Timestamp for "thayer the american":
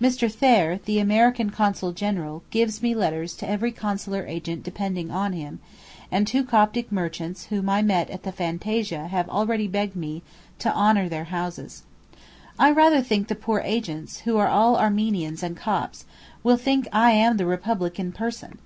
0.32-1.50